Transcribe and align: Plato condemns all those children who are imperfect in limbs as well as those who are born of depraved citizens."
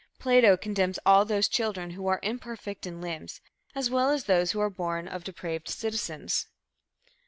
Plato 0.17 0.57
condemns 0.57 0.97
all 1.05 1.25
those 1.25 1.47
children 1.47 1.91
who 1.91 2.07
are 2.07 2.19
imperfect 2.23 2.87
in 2.87 3.01
limbs 3.01 3.39
as 3.75 3.91
well 3.91 4.09
as 4.09 4.23
those 4.23 4.49
who 4.51 4.59
are 4.59 4.71
born 4.71 5.07
of 5.07 5.23
depraved 5.23 5.67
citizens." 5.69 6.47